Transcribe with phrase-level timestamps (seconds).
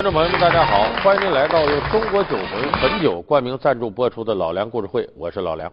[0.00, 5.70] 观众朋友们，大家好，欢迎您来到由中国酒魂汾酒冠名赞助播出的《老梁故事会》，我是老梁。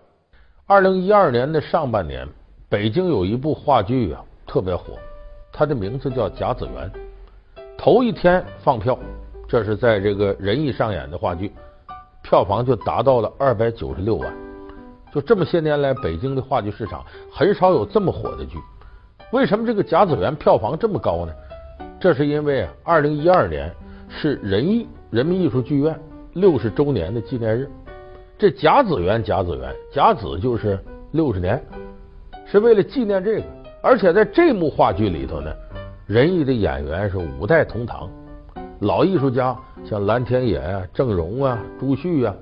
[0.65, 2.27] 二零一二年的上半年，
[2.67, 4.95] 北京有一部话剧啊，特别火，
[5.53, 6.91] 它的名字叫《甲子园》。
[7.77, 8.99] 头一天放票，
[9.47, 11.53] 这是在这个人艺上演的话剧，
[12.21, 14.29] 票房就达到了二百九十六万。
[15.13, 17.01] 就这么些年来，北京的话剧市场
[17.31, 18.57] 很少有这么火的剧。
[19.31, 21.31] 为什么这个《甲子园》票房这么高呢？
[21.97, 23.73] 这是因为二零一二年。
[24.09, 25.99] 是人艺人民艺术剧院
[26.33, 27.69] 六十周年的纪念日，
[28.37, 30.79] 这甲子园甲子园甲子就是
[31.11, 31.63] 六十年，
[32.45, 33.43] 是为了纪念这个。
[33.81, 35.51] 而且在这幕话剧里头呢，
[36.07, 38.09] 仁义的演员是五代同堂，
[38.81, 39.55] 老艺术家
[39.85, 42.35] 像蓝天野啊、郑融啊、朱旭啊，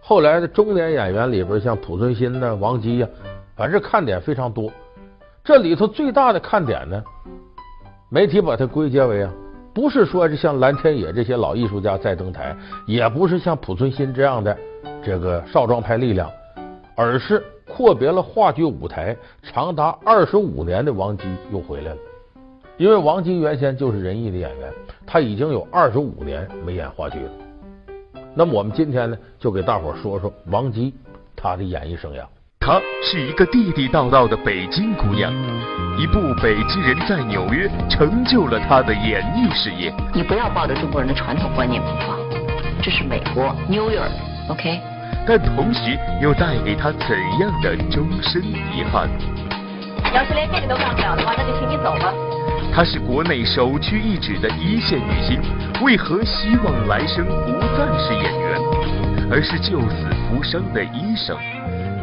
[0.00, 3.08] 后来的中年演员里边像濮存昕呐、王姬呀，
[3.56, 4.70] 反正看点非常多。
[5.44, 7.02] 这里头最大的看点呢，
[8.08, 9.32] 媒体把它归结为啊。
[9.74, 12.54] 不是说是像蓝天野这些老艺术家在登台，
[12.86, 14.56] 也不是像濮存昕这样的
[15.02, 16.30] 这个少壮派力量，
[16.94, 21.98] 而是阔别了话剧舞台长达二十五年的王姬又回来了。
[22.76, 24.72] 因为王姬原先就是仁义的演员，
[25.06, 27.30] 他已经有二十五年没演话剧了。
[28.34, 30.92] 那么我们今天呢，就给大伙说说王姬
[31.36, 32.24] 她的演艺生涯。
[32.64, 35.32] 她是一个地地道道的北京姑娘，
[35.98, 39.92] 一部《北京人在纽约》成就了她的演艺事业。
[40.14, 42.16] 你不要抱着中国人的传统观念出发，
[42.80, 44.80] 这是美国 New York，OK？
[45.26, 49.10] 但同时又带给她怎样的终身遗憾？
[50.14, 52.14] 要是连这个都干不了的话，那就请你走吧。
[52.72, 55.40] 她是国内首屈一指的一线女星，
[55.82, 58.60] 为何希望来生不再是演员，
[59.32, 61.36] 而是救死扶伤的医生？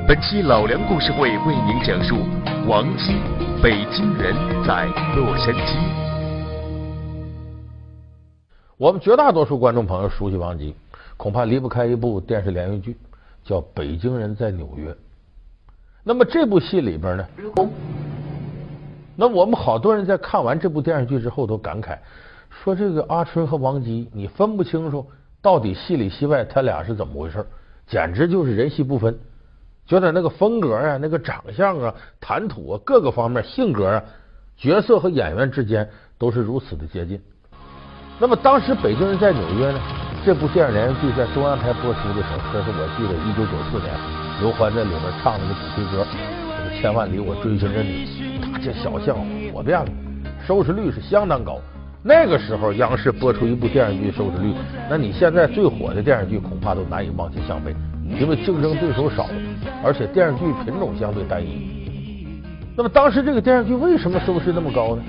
[0.09, 2.15] 本期老梁故事会为您讲述
[2.67, 3.13] 王姬，
[3.61, 4.33] 北京人
[4.65, 5.77] 在洛杉矶。
[8.75, 10.73] 我们绝大多数观众朋友熟悉王姬，
[11.15, 12.97] 恐怕离不开一部电视连续剧，
[13.43, 14.91] 叫《北京人在纽约》。
[16.03, 17.27] 那么这部戏里边呢，
[19.15, 21.95] 那我们好多人在看完这部电视剧之后都感慨，
[22.49, 25.05] 说这个阿春和王姬，你分不清楚
[25.39, 27.45] 到底戏里戏外他俩是怎么回事，
[27.85, 29.15] 简直就是人戏不分。
[29.89, 31.91] 觉得那个风格啊，那个长相啊，
[32.21, 34.03] 谈吐啊，各个方面性格啊，
[34.55, 37.19] 角色和演员之间都是如此的接近。
[38.19, 39.79] 那么当时《北京人在纽约》呢，
[40.23, 43.91] 这部电视连续剧在中央台播出的时候，这是我记得一九九四年，
[44.41, 46.05] 刘欢在里面唱那个主题歌，
[46.55, 49.17] 这个千万里我追寻着你，大街小巷
[49.51, 49.89] 火遍了，
[50.45, 51.57] 收视率是相当高。
[52.03, 54.53] 那个时候央视播出一部电视剧收视率，
[54.87, 57.73] 那你现在最火的电视剧恐怕都难以望其项背。
[58.09, 59.27] 因为竞争对手少，
[59.83, 61.79] 而且电视剧品种相对单一。
[62.75, 65.03] 那么当时这个电视剧为什么收视那么高呢？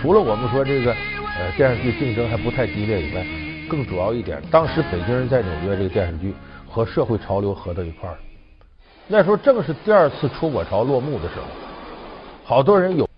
[0.00, 3.26] 除了我们说这个呃电视剧竞争还不太激烈以外，
[3.68, 6.34] 更主要一点，当时《北京人在纽约》这个电视剧
[6.68, 8.16] 和社会潮流合到一块儿。
[9.08, 11.42] 那时候正是第二次出国潮落幕的时候，
[12.44, 13.04] 好多人有《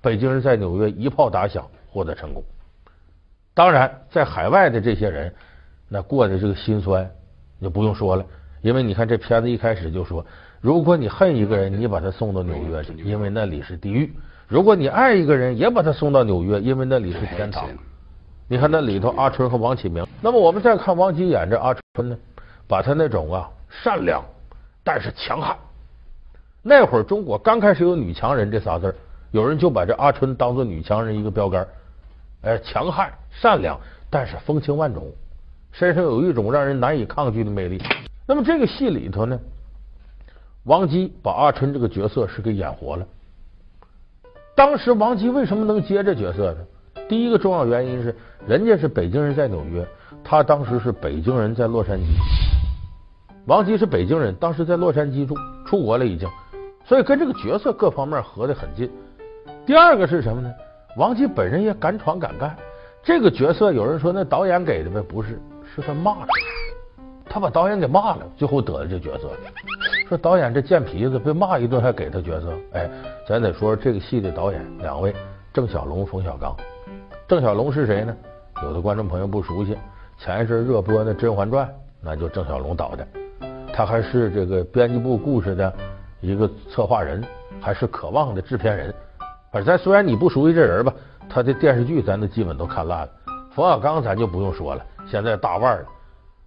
[0.00, 2.42] 北京人在纽约》一炮打响，获得成功。
[3.54, 5.34] 当然，在海外的这些人，
[5.88, 7.10] 那过的这个心酸
[7.60, 8.24] 就不用说了。
[8.62, 10.24] 因为你看这片子一开始就说，
[10.60, 14.08] 如果你恨一个人，你把他送到纽约去，因为那里是地狱；
[14.48, 17.68] 如果你爱一个人，也把他送到纽约，因为那里是天堂。
[18.48, 20.06] 你看那里头阿春和王启明。
[20.20, 22.16] 那么我们再看王姬演这阿春呢，
[22.68, 24.22] 把他那种啊善良
[24.84, 25.56] 但是强悍。
[26.62, 28.94] 那会儿中国刚开始有女强人这仨字儿，
[29.32, 31.66] 有人就把这阿春当做女强人一个标杆。
[32.42, 33.76] 哎，强悍善良，
[34.08, 35.10] 但是风情万种，
[35.72, 37.82] 身上有一种让人难以抗拒的魅力。
[38.26, 39.38] 那么这个戏里头呢，
[40.64, 43.06] 王姬把阿春这个角色是给演活了。
[44.54, 46.58] 当时王姬为什么能接这角色呢？
[47.08, 48.14] 第一个重要原因是，
[48.46, 49.86] 人家是北京人在纽约，
[50.22, 52.04] 他当时是北京人在洛杉矶。
[53.46, 55.34] 王姬是北京人，当时在洛杉矶住，
[55.66, 56.28] 出国了已经，
[56.84, 58.88] 所以跟这个角色各方面合得很近。
[59.66, 60.50] 第二个是什么呢？
[60.96, 62.56] 王姬本人也敢闯敢干，
[63.02, 65.40] 这个角色有人说那导演给的呗，不是，
[65.74, 66.28] 是他骂的。
[67.24, 69.30] 他把导演给骂了，最后得了这角色。
[70.08, 72.90] 说导演这贱皮子被骂一顿还给他角色，哎，
[73.26, 75.14] 咱得说这个戏的导演两位，
[75.52, 76.54] 郑晓龙、冯小刚。
[77.26, 78.14] 郑晓龙是谁呢？
[78.62, 79.76] 有的观众朋友不熟悉，
[80.18, 81.66] 前一阵热播的《甄嬛传》，
[82.00, 83.06] 那就郑晓龙导的。
[83.72, 85.72] 他还是这个编辑部故事的
[86.20, 87.24] 一个策划人，
[87.60, 88.94] 还是渴望的制片人。
[89.50, 90.92] 反正虽然你不熟悉这人吧，
[91.28, 93.08] 他的电视剧咱都基本都看烂了。
[93.54, 95.84] 冯小刚咱就不用说了，现在大腕了。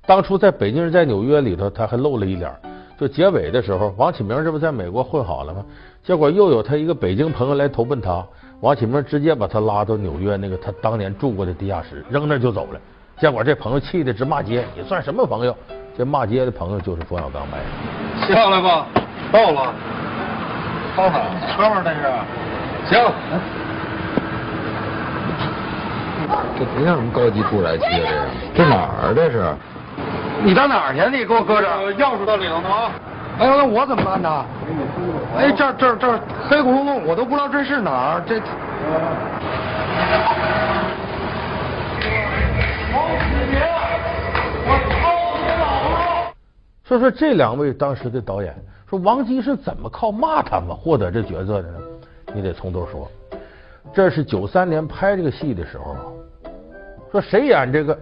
[0.05, 2.51] 当初在北京人在纽约里头，他还露了一脸。
[2.97, 5.63] 就结尾的时候，王启明这不在美国混好了吗？
[6.03, 8.23] 结果又有他一个北京朋友来投奔他，
[8.61, 12.79] 王启明直接把他拉到纽约那个他当年住过的地下室，扔那就走了。
[13.19, 15.55] 结果这朋友气的直骂街，你算什么朋友？
[15.97, 18.33] 这骂街的朋友就是冯小刚卖的。
[18.33, 18.85] 下来吧，
[19.31, 19.73] 到了。
[20.95, 21.19] 到哪？
[21.55, 21.81] 车吗？
[21.83, 22.01] 这是。
[22.95, 23.11] 行。
[26.57, 28.25] 这不像什么高级住宅区啊，
[28.55, 28.63] 这是。
[28.63, 29.13] 这哪儿？
[29.13, 29.53] 这是。
[30.43, 31.17] 你到哪儿去？
[31.17, 31.91] 你给我搁这儿。
[31.93, 32.91] 钥匙到里头呢啊。
[33.37, 34.45] 哎呦，那我怎么办呢？
[35.37, 38.23] 哎，这这这黑咕隆咚，我都不知道这是哪儿。
[38.25, 38.39] 这。
[46.83, 48.55] 所以说，这两位当时的导演
[48.89, 51.79] 说，王姬是怎么靠骂他们获得这角色的呢？
[52.33, 53.09] 你得从头说。
[53.93, 55.95] 这是九三年拍这个戏的时候，
[57.11, 57.97] 说谁演这个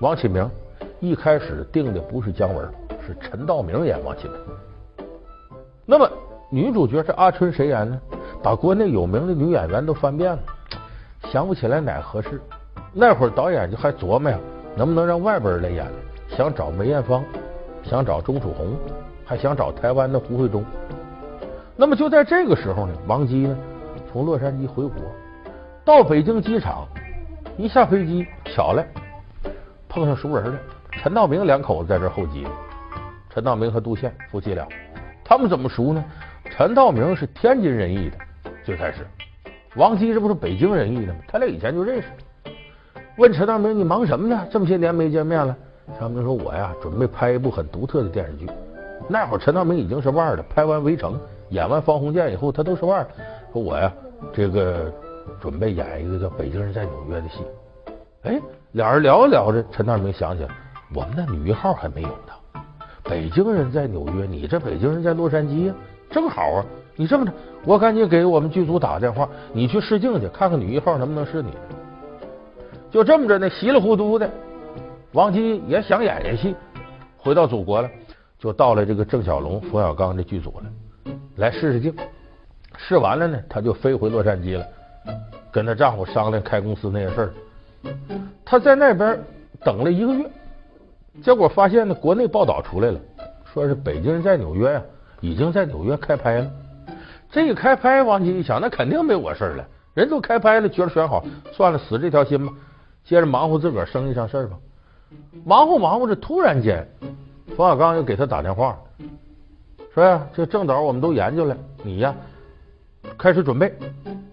[0.00, 0.50] 王启明？
[1.00, 2.68] 一开始定的不是姜文，
[3.06, 4.36] 是陈道明演王启明。
[5.86, 6.10] 那么
[6.50, 8.00] 女主角是阿春，谁演呢？
[8.42, 10.38] 把国内有名的女演员都翻遍了，
[11.30, 12.40] 想不起来哪合适。
[12.92, 14.38] 那会儿导演就还琢磨呀，
[14.76, 15.86] 能不能让外边人来演？
[16.28, 17.24] 想找梅艳芳。
[17.84, 18.76] 想找钟楚红，
[19.24, 20.62] 还想找台湾的胡慧中。
[21.74, 23.56] 那么就在这个时候呢，王姬呢
[24.12, 24.94] 从洛杉矶回国，
[25.86, 26.86] 到北京机场，
[27.56, 28.84] 一下飞机，巧了
[29.88, 30.58] 碰上熟人了，
[30.98, 32.44] 陈道明两口子在这候机。
[33.30, 34.66] 陈道明和杜宪夫妻俩，
[35.24, 36.04] 他们怎么熟呢？
[36.50, 39.06] 陈道明是天津人艺的，最开始，
[39.76, 41.20] 王姬这不是北京人艺的吗？
[41.28, 42.08] 他俩以前就认识。
[43.16, 44.46] 问陈道明：“你忙什么呢？
[44.50, 45.56] 这么些年没见面了。”
[45.94, 48.48] 陈道明说：“我呀，准备拍一部很独特的电视剧。
[49.08, 51.14] 那会儿陈道明已经是腕儿了，拍完《围城》，
[51.50, 53.06] 演完《方鸿渐》以后，他都是腕儿。
[53.52, 53.92] 说我呀，
[54.32, 54.92] 这个
[55.40, 57.44] 准备演一个叫《北京人在纽约》的戏。
[58.22, 58.40] 哎，
[58.72, 60.50] 俩人聊着聊着，陈道明想起来，
[60.94, 62.62] 我们那女一号还没有呢。
[63.04, 65.74] 北京人在纽约，你这北京人在洛杉矶呀，
[66.10, 66.64] 正好啊。
[66.96, 67.32] 你这么着，
[67.64, 71.52] 我赶紧给我们剧组打电话，你去试镜去，看看女一号能不能是你。
[72.90, 74.28] 就这么着呢，稀里糊涂的。”
[75.12, 76.54] 王姬也想演演戏，
[77.16, 77.88] 回到祖国了，
[78.38, 81.94] 就到了这个郑晓龙、冯小刚的剧组了，来试试镜。
[82.76, 84.66] 试完了呢，他就飞回洛杉矶了，
[85.50, 87.32] 跟他丈夫商量开公司那些事儿。
[88.44, 89.18] 他在那边
[89.64, 90.30] 等了一个月，
[91.22, 93.00] 结果发现呢，国内报道出来了，
[93.52, 94.82] 说是《北京人在纽约》呀，
[95.20, 96.50] 已经在纽约开拍了。
[97.30, 102.52] 这一开拍，王晶一想，那肯定没我事了，人都开拍了，角儿选好，算了，死这条心吧，
[103.04, 104.56] 接着忙活自个儿生意上事儿吧。
[105.44, 106.86] 忙活忙活着，突然间，
[107.56, 108.78] 冯小刚又给他打电话，
[109.92, 112.14] 说呀：“这郑导我们都研究了，你呀
[113.18, 113.74] 开始准备，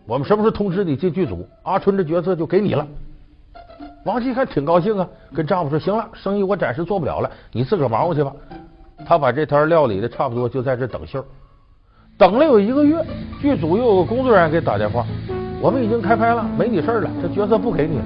[0.05, 1.47] 我们什么时候通知你进剧组？
[1.63, 2.87] 阿春这角色就给你了。”
[4.05, 8.31] 王姬还挺高兴啊，跟丈夫说：“行了，生意我暂时做不了了，你自个儿忙活去吧。”
[9.03, 11.23] 他把这摊料理的差不多，就在这等信儿。
[12.15, 13.03] 等了有一个月，
[13.41, 15.03] 剧组又有个工作人员给打电话
[15.59, 18.05] ：“我们已经开拍了，没你事儿了，这角色不给你了。”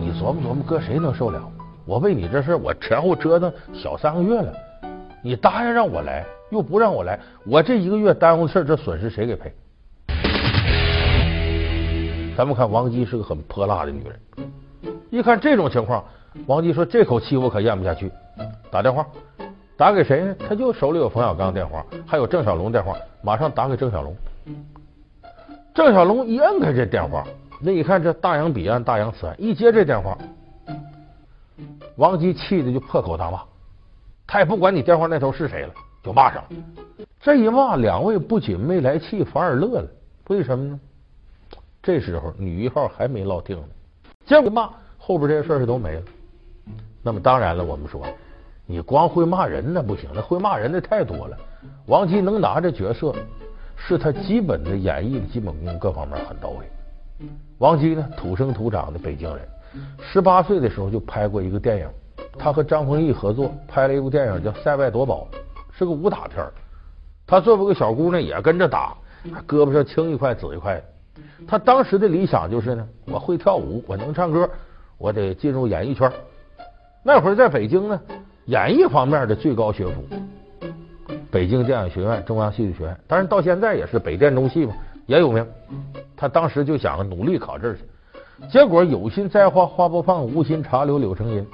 [0.00, 1.42] 你琢磨琢磨，搁谁能受了？
[1.84, 4.52] 我为你这事，我前后折腾小三个月了。
[5.22, 9.52] 你答应让我来，又不让我来，我这一个月耽误的事，这损失谁给赔？
[12.36, 14.48] 咱们看王姬是个很泼辣的女人，
[15.10, 16.04] 一看这种情况，
[16.46, 18.10] 王姬说：“这口气我可咽不下去。”
[18.70, 19.06] 打电话
[19.76, 20.34] 打给谁呢？
[20.48, 24.14] 他就手里有冯小刚电话，还有郑小龙电话，马上打给郑小龙。
[25.74, 27.24] 郑小龙一摁开这电话，
[27.60, 30.16] 那一看这大洋彼岸，大洋此岸，一接这电话。
[31.96, 33.42] 王姬气的就破口大骂，
[34.26, 35.72] 他也不管你电话那头是谁了，
[36.02, 36.48] 就骂上了。
[37.20, 39.88] 这一骂，两位不仅没来气，反而乐了。
[40.28, 40.80] 为什么呢？
[41.82, 43.68] 这时候女一号还没落定呢，
[44.26, 44.68] 结果骂
[45.06, 46.02] 后边这些事儿都没了。
[47.00, 48.02] 那么当然了，我们说
[48.66, 51.36] 你光会骂人那不行，那会骂人的太多了。
[51.86, 53.14] 王姬能拿这角色，
[53.76, 56.66] 是他基本的演绎的基本功各方面很到位。
[57.58, 59.48] 王姬呢，土生土长的北京人。
[60.00, 61.88] 十八岁的时候就拍过一个电影，
[62.36, 65.28] 他和张丰毅合作拍了一部电影叫《塞外夺宝》，
[65.78, 66.44] 是个武打片。
[67.24, 68.96] 他作为个小姑娘也跟着打，
[69.46, 70.84] 胳膊上青一块紫一块的。
[71.46, 74.50] 他当时的理想就是呢，我会跳舞，我能唱歌，
[74.98, 76.10] 我得进入演艺圈。
[77.02, 78.00] 那会儿在北京呢，
[78.46, 80.04] 演艺方面的最高学府，
[81.30, 84.74] 北京电影学院、中央戏剧学院，当然到现在也是北电中戏嘛，
[85.06, 85.46] 也有名。
[86.16, 87.82] 他当时就想努力考这儿去。
[88.50, 91.46] 结果有心栽花花不放，无心插柳柳成荫。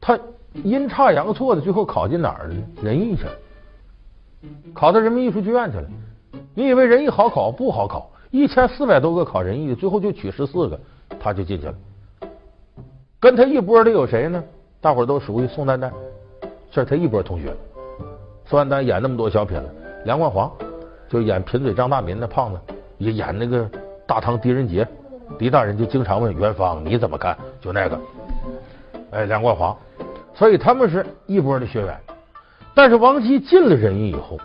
[0.00, 0.18] 他
[0.62, 2.62] 阴差阳错的，最后考进哪儿了呢？
[2.82, 3.32] 人艺去了，
[4.74, 5.88] 考到人民艺术剧院去了。
[6.54, 7.50] 你以为人艺好考？
[7.50, 10.78] 不好考，一千四百多个考人艺的，最后就取十四个，
[11.18, 11.74] 他就进去了。
[13.26, 14.40] 跟他一波的有谁呢？
[14.80, 15.92] 大伙都熟悉宋丹丹，
[16.70, 17.52] 这是他一波同学。
[18.44, 19.68] 宋丹丹演那么多小品了，
[20.04, 20.48] 梁冠华
[21.08, 22.60] 就演贫嘴张大民那胖子，
[22.98, 23.68] 也演那个
[24.06, 24.86] 大唐狄仁杰。
[25.40, 27.36] 狄大人就经常问元芳，你怎么看？
[27.60, 27.98] 就那个
[29.10, 29.76] 哎，梁冠华，
[30.32, 31.98] 所以他们是一波的学员。
[32.76, 34.38] 但是王姬进了人艺以后，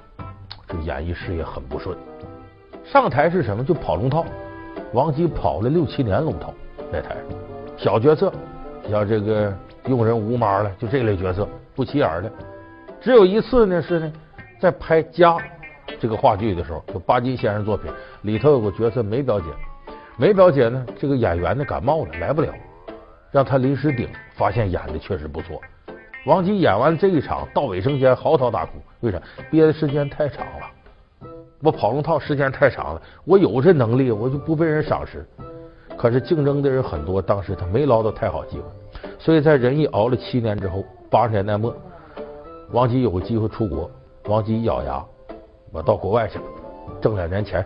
[0.67, 1.95] 这演艺事业很不顺。
[2.83, 3.63] 上台是什么？
[3.63, 4.25] 就跑龙套。
[4.91, 6.51] 王姬跑了六七年龙套，
[6.91, 7.15] 那台
[7.77, 8.33] 小角色，
[8.89, 9.53] 像这个
[9.85, 12.31] 用人吴妈了，就这类角色不起眼的。
[12.99, 14.13] 只有一次呢，是呢，
[14.59, 15.37] 在拍《家》
[15.99, 17.91] 这个话剧的时候，就巴金先生作品
[18.23, 19.47] 里头有个角色梅表姐，
[20.17, 22.53] 梅表姐呢，这个演员呢感冒了来不了，
[23.31, 25.59] 让她临时顶，发现演的确实不错。
[26.25, 29.19] 王姬演完这一场，到卫生间嚎啕大哭，为啥？
[29.49, 31.27] 憋的时间太长了，
[31.63, 35.25] 我跑龙套时间太长了，我有这能力，我就不被人赏识。
[36.01, 38.63] 可是竞争的人很多，当时他没捞到太好机会，
[39.19, 41.71] 所以在仁义熬了七年之后，八十年代末，
[42.71, 43.87] 王姬有个机会出国。
[44.25, 45.05] 王姬一咬牙，
[45.71, 46.45] 我到国外去了，
[46.99, 47.63] 挣两年钱，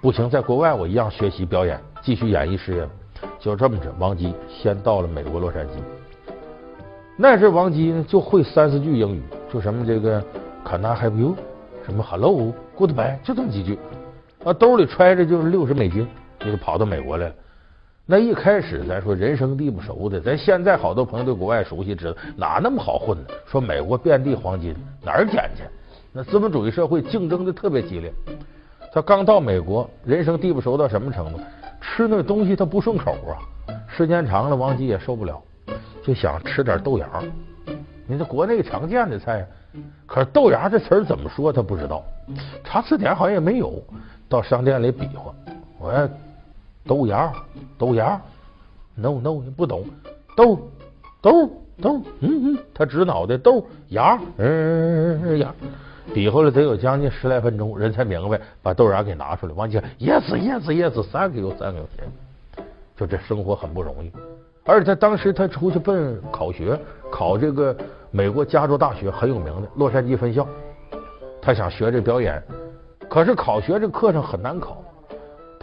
[0.00, 2.88] 不行，在国外我一样学习表演，继续演艺事业。
[3.40, 5.70] 就这么着，王姬先到了美国洛杉矶。
[7.16, 10.22] 那时王姬呢就会三四句英语，就什么这个
[10.64, 11.34] Can I help you？
[11.84, 13.20] 什么 Hello Goodbye？
[13.24, 13.80] 就这么几句，
[14.44, 16.06] 啊，兜里揣着就是六十美金，
[16.38, 17.34] 就跑到美国来了。
[18.06, 23.24] 那一开始咱说人生地不熟的，咱现在好多朋友对国外熟悉，知道哪那么好混呢？
[23.46, 25.62] 说美国遍地黄金，哪儿捡去？
[26.12, 28.12] 那资本主义社会竞争的特别激烈。
[28.92, 31.40] 他刚到美国，人生地不熟到什么程度？
[31.80, 33.40] 吃那东西他不顺口啊，
[33.88, 35.42] 时间长了，王吉也受不了。
[36.02, 37.08] 就想吃点豆芽，
[38.06, 39.46] 你这国内常见的菜，
[40.04, 42.04] 可是豆芽这词儿怎么说他不知道，
[42.62, 43.82] 查词典好像也没有。
[44.28, 45.34] 到商店里比划，
[45.78, 46.06] 我要
[46.86, 47.32] 豆芽，
[47.78, 48.20] 豆芽
[48.94, 49.84] ，no no 你不懂，
[50.36, 50.58] 豆
[51.22, 51.50] 豆
[51.80, 55.52] 豆，嗯嗯，他指脑袋豆芽，嗯嗯芽，
[56.12, 59.54] 比划了得有将近十来分钟，人才明白，把豆芽给拿出来。
[59.54, 61.86] 往前，yes yes yes，thank you，thank you，
[62.96, 64.12] 就这生活很不容易。
[64.66, 66.78] 而且他当时他出去奔考学，
[67.10, 67.74] 考这个
[68.10, 70.46] 美国加州大学很有名的洛杉矶分校，
[71.40, 72.42] 他想学这表演，
[73.08, 74.82] 可是考学这课程很难考。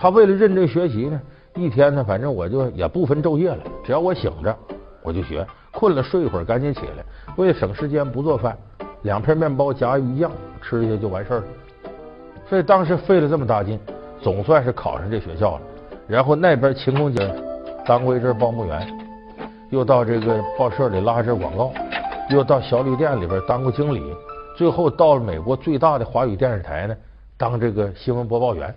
[0.02, 1.22] 他为了认真学习呢，
[1.54, 4.58] 一天呢，反正我就也不分昼夜了，只要我醒着
[5.04, 7.06] 我就学，困了睡一会儿，赶紧起来。
[7.36, 8.58] 为了省时间不做饭，
[9.04, 11.44] 两片面包夹鱼酱吃一下就完事儿了。
[12.50, 13.80] 所以当时费了这么大劲，
[14.20, 15.62] 总算是考上这学校了。
[16.08, 17.32] 然后那边勤工俭。
[17.86, 18.88] 当过一阵报幕员，
[19.70, 21.72] 又到这个报社里拉一阵广告，
[22.32, 24.02] 又到小旅店里边当过经理，
[24.58, 26.98] 最后到了美国最大的华语电视台呢，
[27.38, 28.74] 当这个新闻播报员。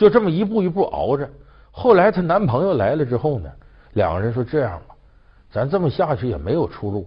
[0.00, 1.28] 就这么一步一步熬着。
[1.70, 3.50] 后来她男朋友来了之后呢，
[3.92, 4.94] 两个人说这样吧，
[5.52, 7.06] 咱这么下去也没有出路，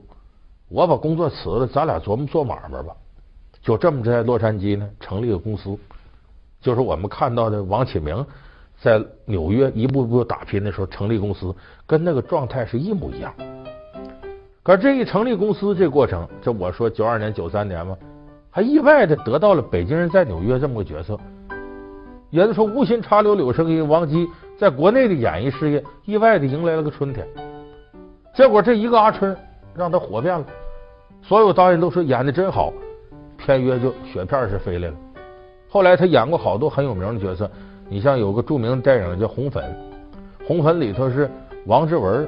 [0.69, 2.95] 我把工作辞了，咱俩琢磨做买卖吧。
[3.63, 5.75] 就这么在洛杉矶呢成立个公司，
[6.61, 8.23] 就是我们看到的王启明。
[8.79, 11.55] 在纽约一步步打拼的时候，成立公司
[11.87, 13.33] 跟那个状态是一模一样。
[14.61, 17.97] 可这一成立公司这过程，这我说九二年、九三年嘛，
[18.51, 21.19] 还意外的得到了北京人在纽约这么个角色。
[22.33, 27.23] 也就是说无心插柳柳成荫，王姬在国内的演艺事业意外的迎来了个春天。
[28.33, 29.37] 结果这一个阿春
[29.75, 30.43] 让他火遍了，
[31.21, 32.73] 所有导演都说演的真好，
[33.37, 34.95] 片约就雪片式飞来了。
[35.69, 37.49] 后来他演过好多很有名的角色。
[37.87, 39.63] 你像有个著名的电影叫《红粉》，
[40.47, 41.29] 《红粉》里头是
[41.67, 42.27] 王志文、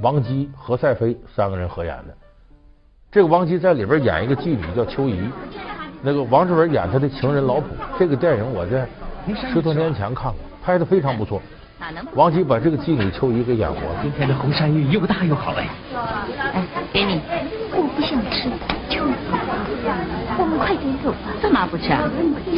[0.00, 2.14] 王姬、何赛飞三个人合演的。
[3.12, 5.28] 这个王姬在里边演一个妓女叫秋怡，
[6.02, 7.66] 那个王志文演他的情人老卜。
[7.96, 8.88] 这个电影我在
[9.52, 11.40] 十多年前看过，拍的非常不错。
[12.14, 13.98] 王姬把这个妓女秋怡给演活了。
[14.02, 15.68] 今天的红山芋又大又好哎！
[16.54, 17.20] 哎，给你。
[17.72, 18.48] 我不想吃，
[18.88, 19.14] 求你，
[20.38, 21.34] 我们快点走吧。
[21.42, 22.08] 干嘛不吃啊？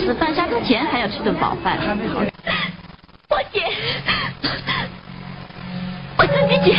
[0.00, 1.78] 吃饭下课前还要吃顿饱饭。
[3.28, 3.64] 我姐，
[6.16, 6.76] 我自己姐。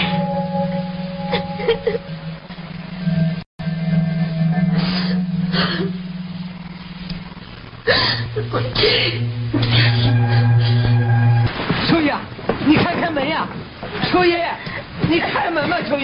[8.53, 9.26] 我姐。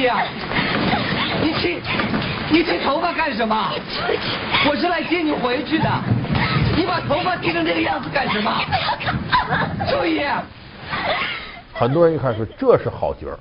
[0.03, 0.11] 门吧，秋叶。
[1.41, 1.79] 你剃，
[2.51, 3.71] 你剃头发干什么？
[4.69, 5.89] 我是来接你回去的。
[6.75, 8.51] 你把头发剃成这个样子干什么？
[9.87, 10.33] 秋叶。
[11.73, 13.39] 很多人一看说这是好角儿，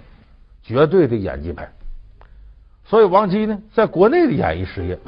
[0.62, 1.68] 绝对的演技派。
[2.84, 4.98] 所以王姬呢，在国内的演艺事业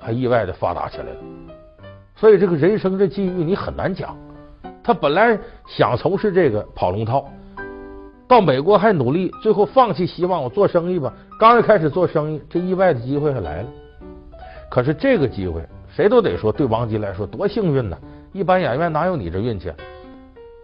[0.00, 1.16] 还意外的发达起来了。
[2.16, 4.16] 所以这个人生这际遇你很难讲。
[4.84, 7.30] 他本来想从事这个跑龙套，
[8.28, 11.12] 到美国还努力，最后放弃希望，我做生意吧。
[11.38, 13.68] 刚一开始做生意，这意外的机会还来了。
[14.70, 15.62] 可是这个机会，
[15.94, 17.98] 谁都得说，对王姬来说多幸运呐！
[18.32, 19.70] 一般演员哪有你这运气？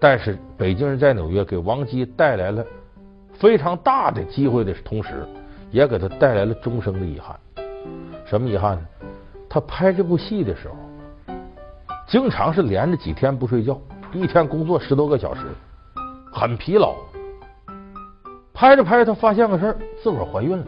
[0.01, 2.65] 但是北京人在纽约给王姬带来了
[3.33, 5.27] 非常大的机会的同时，
[5.71, 7.37] 也给他带来了终生的遗憾。
[8.25, 8.87] 什么遗憾呢？
[9.51, 10.77] 他拍这部戏的时候，
[12.07, 13.79] 经常是连着几天不睡觉，
[14.15, 15.43] 一天工作十多个小时，
[16.33, 16.95] 很疲劳。
[18.59, 20.67] 拍着拍着，他发现个事儿，自个儿怀孕了。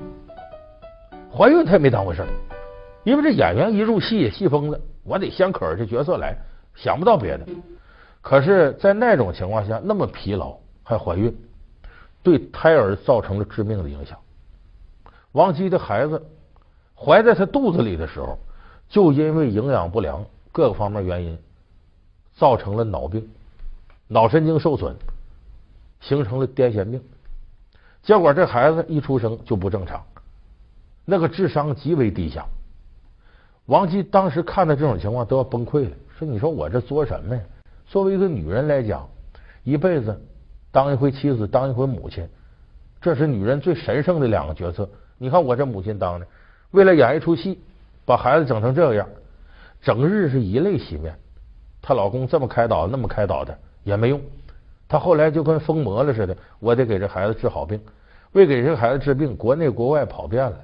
[1.29, 2.29] 怀孕他也没当回事儿，
[3.03, 6.37] 因为这演员一入戏也，戏疯了，我得先可着这角色来，
[6.77, 7.45] 想不到别的。
[8.23, 11.37] 可是，在那种情况下，那么疲劳还怀孕，
[12.23, 14.17] 对胎儿造成了致命的影响。
[15.33, 16.25] 王姬的孩子
[16.95, 18.39] 怀在他肚子里的时候，
[18.89, 21.37] 就因为营养不良各个方面原因，
[22.35, 23.29] 造成了脑病，
[24.07, 24.95] 脑神经受损，
[26.01, 27.03] 形成了癫痫病。
[28.03, 30.03] 结果这孩子一出生就不正常，
[31.05, 32.47] 那个智商极为低下。
[33.67, 37.43] 王姬当时看到这种情况都要崩溃了，说：“你说我这作什么呀？”
[37.87, 39.09] 作为一个女人来讲，
[39.63, 40.21] 一辈子
[40.73, 42.27] 当一回妻子，当一回母亲，
[43.01, 44.89] 这是女人最神圣的两个角色。
[45.19, 46.27] 你看我这母亲当的，
[46.71, 47.61] 为了演一出戏，
[48.05, 49.07] 把孩子整成这样，
[49.83, 51.15] 整日是以泪洗面。
[51.83, 54.21] 她老公这么开导，那么开导的也没用。
[54.91, 57.81] 她后来就跟疯魔了似的，我得给这孩子治好病。
[58.33, 60.57] 为给这孩子治病，国内国外跑遍了，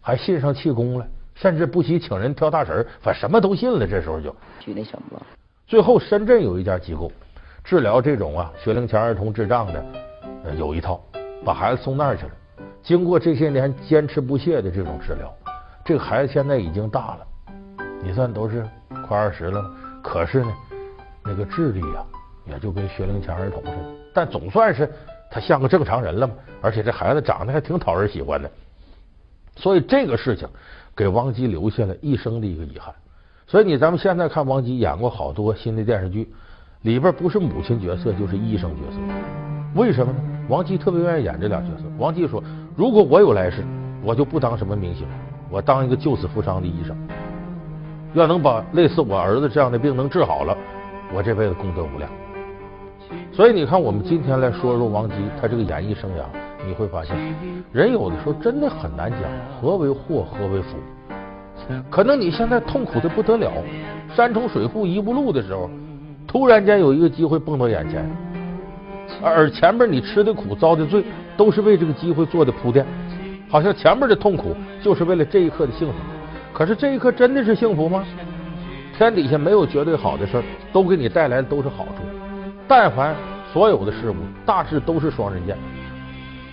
[0.00, 1.06] 还信上气功了，
[1.36, 3.86] 甚至不惜请人跳大神，反正什么都信了。
[3.86, 5.22] 这时候就去那什么。
[5.68, 7.12] 最后，深圳有一家机构
[7.62, 9.84] 治疗这种啊学龄前儿童智障的，
[10.58, 11.00] 有一套，
[11.44, 12.32] 把孩子送那儿去了。
[12.82, 15.32] 经过这些年坚持不懈的这种治疗，
[15.84, 17.26] 这个孩子现在已经大了，
[18.02, 18.68] 你算都是
[19.06, 19.64] 快二十了。
[20.02, 20.52] 可是呢，
[21.24, 22.04] 那个智力啊，
[22.46, 23.76] 也就跟学龄前儿童似的，
[24.12, 24.90] 但总算是
[25.30, 26.34] 他像个正常人了嘛。
[26.60, 28.50] 而且这孩子长得还挺讨人喜欢的，
[29.56, 30.48] 所以这个事情
[30.96, 32.94] 给王姬留下了一生的一个遗憾。
[33.46, 36.32] 所以你咱们现在看王姬演过好多新的电视剧，
[36.82, 38.98] 里边不是母亲角色就是医生角色，
[39.74, 40.18] 为什么呢？
[40.48, 41.84] 王姬特别愿意演这俩角色。
[41.98, 42.42] 王姬说
[42.74, 43.62] ：“如果我有来世，
[44.02, 45.06] 我就不当什么明星，
[45.50, 46.96] 我当一个救死扶伤的医生，
[48.14, 50.56] 要能把类似我儿子这样的病能治好了，
[51.14, 52.10] 我这辈子功德无量。”
[53.32, 56.24] 所以你看，我们今天来说说王姬她这个演艺生涯，
[56.66, 57.16] 你会发现，
[57.72, 59.20] 人有的时候真的很难讲
[59.60, 60.76] 何为祸，何为福。
[61.90, 63.50] 可能你现在痛苦的不得了，
[64.14, 65.70] 山重水复疑无路的时候，
[66.26, 68.08] 突然间有一个机会蹦到眼前，
[69.22, 71.04] 而前面你吃的苦遭的罪，
[71.36, 72.84] 都是为这个机会做的铺垫，
[73.48, 75.94] 好像前面的痛苦就是为了这一刻的幸福。
[76.52, 78.04] 可是这一刻真的是幸福吗？
[78.96, 82.23] 天底下没有绝对好的事儿，都给你带来的都是好处。
[82.66, 83.14] 但凡
[83.52, 85.56] 所有的事物，大致都是双刃剑。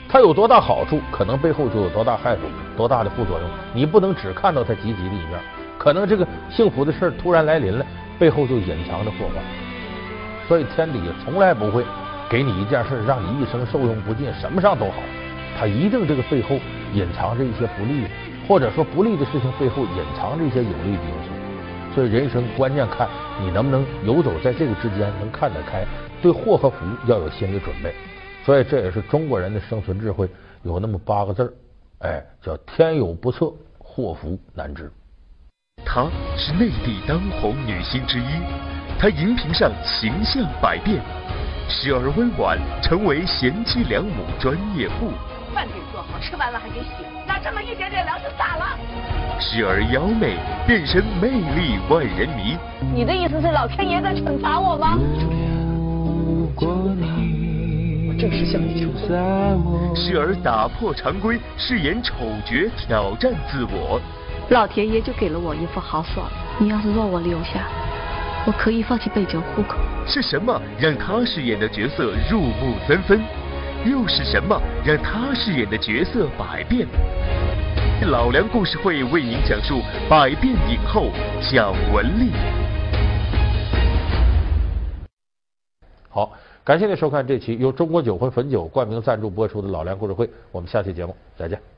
[0.10, 2.42] 它有多大好处，可能背后就有多大害处，
[2.76, 3.50] 多大的副作用。
[3.74, 5.40] 你不能只看到它积极的一面，
[5.78, 7.86] 可能这个幸福的事突然来临了，
[8.20, 9.42] 背后就隐藏着祸患。
[10.48, 11.86] 所以天底下从来不会
[12.30, 14.96] 给你一件事让你一生受用不尽，什么上都好。
[15.58, 16.60] 它一定这个背后
[16.94, 18.06] 隐藏着一些不利，
[18.50, 21.41] 或者说不利的事情背后隐藏着一些有利的因素。
[21.94, 23.08] 所以人生关键看
[23.42, 25.86] 你能不能游走在这个之间，能看得开，
[26.22, 27.94] 对祸和福要有心理准备。
[28.44, 30.30] 所以这也是中国人的生存智慧，
[30.64, 31.54] 有那么八个字儿，
[32.08, 34.92] 哎，叫天有不测，祸福难知。
[35.86, 38.42] 她是内地当红女星之一，
[38.98, 41.02] 她荧屏上形象百变，
[41.68, 45.12] 时而温婉，成为贤妻良母专业户；
[45.54, 49.21] 饭给做好，吃完了还给洗，拿这么一点点粮食咋了？
[49.42, 52.56] 时而妖媚，变身魅力万人迷。
[52.94, 55.00] 你的意思是老天爷在惩罚我吗？
[58.08, 59.10] 我正是向你求婚。
[59.96, 62.14] 时而打破常规，饰演丑
[62.46, 64.00] 角挑战自我。
[64.50, 66.28] 老天爷就给了我一副好爽，
[66.60, 67.68] 你要是让我留下，
[68.46, 69.78] 我可以放弃北京户口。
[70.06, 73.20] 是什么让他饰演的角色入木三分？
[73.84, 76.88] 又是什么让他饰演的角色百变？
[78.10, 81.10] 老梁故事会为您讲述百变影后
[81.42, 82.32] 蒋雯丽。
[86.10, 86.32] 好。
[86.64, 91.71] 感谢您收看这期由中国酒魂汾酒冠名赞助播出的《老梁故事会》，我们下期节目再见。